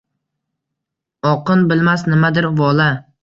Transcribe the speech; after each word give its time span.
Oqin 1.33 1.63
bilmas 1.73 2.07
nimadir 2.13 2.49
vola. 2.63 2.89